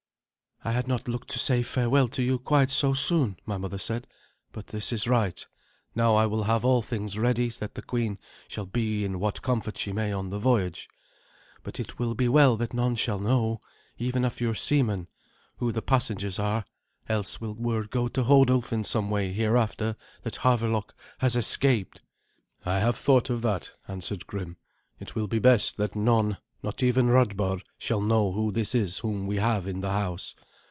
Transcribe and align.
"I 0.63 0.73
had 0.73 0.87
not 0.87 1.07
looked 1.07 1.29
to 1.31 1.39
say 1.39 1.63
farewell 1.63 2.07
to 2.09 2.21
you 2.21 2.37
quite 2.37 2.69
so 2.69 2.93
soon," 2.93 3.37
my 3.47 3.57
mother 3.57 3.79
said; 3.79 4.05
"but 4.51 4.67
this 4.67 4.93
is 4.93 5.07
right. 5.07 5.43
Now 5.95 6.13
I 6.13 6.27
will 6.27 6.43
have 6.43 6.63
all 6.63 6.83
things 6.83 7.17
ready, 7.17 7.49
that 7.49 7.73
the 7.73 7.81
queen 7.81 8.19
shall 8.47 8.67
be 8.67 9.03
in 9.03 9.19
what 9.19 9.41
comfort 9.41 9.75
she 9.75 9.91
may 9.91 10.13
on 10.13 10.29
the 10.29 10.37
voyage. 10.37 10.87
But 11.63 11.79
it 11.79 11.97
will 11.97 12.13
be 12.13 12.27
well 12.29 12.57
that 12.57 12.75
none 12.75 12.93
shall 12.93 13.17
know, 13.17 13.59
even 13.97 14.23
of 14.23 14.39
your 14.39 14.53
seamen, 14.53 15.07
who 15.57 15.71
the 15.71 15.81
passengers 15.81 16.37
are, 16.37 16.63
else 17.09 17.41
will 17.41 17.55
word 17.55 17.89
go 17.89 18.07
to 18.09 18.23
Hodulf 18.25 18.71
in 18.71 18.83
some 18.83 19.09
way 19.09 19.33
hereafter 19.33 19.95
that 20.21 20.41
Havelok 20.43 20.93
has 21.17 21.35
escaped." 21.35 22.01
"I 22.67 22.77
have 22.81 22.97
thought 22.97 23.31
of 23.31 23.41
that," 23.41 23.71
answered 23.87 24.27
Grim. 24.27 24.57
"It 24.99 25.15
will 25.15 25.27
be 25.27 25.39
best 25.39 25.77
that 25.77 25.95
none, 25.95 26.37
not 26.61 26.83
even 26.83 27.07
Radbard, 27.09 27.63
shall 27.79 27.99
know 28.01 28.31
who 28.33 28.51
this 28.51 28.75
is 28.75 28.99
whom 28.99 29.25
we 29.25 29.37
have 29.37 29.65
in 29.65 29.79
the 29.81 29.89
house. 29.89 30.35